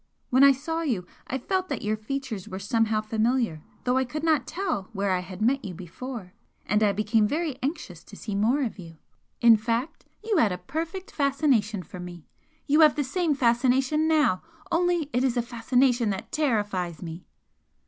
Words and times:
When 0.31 0.43
I 0.43 0.51
saw 0.51 0.81
you 0.81 1.05
I 1.27 1.37
felt 1.37 1.69
that 1.69 1.83
your 1.83 1.95
features 1.95 2.49
were 2.49 2.57
somehow 2.57 3.01
familiar, 3.01 3.61
though 3.83 3.97
I 3.97 4.03
could 4.03 4.23
not 4.23 4.47
tell 4.47 4.89
where 4.93 5.11
I 5.11 5.19
had 5.19 5.43
met 5.43 5.63
you 5.63 5.75
before, 5.75 6.33
and 6.65 6.81
I 6.81 6.91
became 6.91 7.27
very 7.27 7.59
anxious 7.61 8.03
to 8.05 8.15
see 8.15 8.33
more 8.33 8.63
of 8.63 8.79
you. 8.79 8.97
In 9.41 9.55
fact, 9.57 10.07
you 10.23 10.37
had 10.37 10.51
a 10.51 10.57
perfect 10.57 11.11
fascination 11.11 11.83
for 11.83 11.99
me! 11.99 12.25
You 12.65 12.79
have 12.79 12.95
the 12.95 13.03
same 13.03 13.35
fascination 13.35 14.07
now, 14.07 14.41
only 14.71 15.11
it 15.13 15.23
is 15.23 15.37
a 15.37 15.43
fascination 15.43 16.09
that 16.09 16.31
terrifies 16.31 17.03
me!" 17.03 17.27